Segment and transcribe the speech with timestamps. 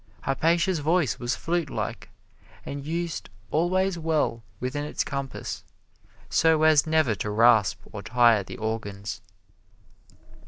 [0.21, 2.09] Hypatia's voice was flute like,
[2.65, 5.63] and used always well within its compass,
[6.27, 9.21] so as never to rasp or tire the organs.